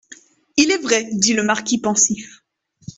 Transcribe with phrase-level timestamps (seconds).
[0.57, 2.41] Il est vrai, dit le marquis pensif.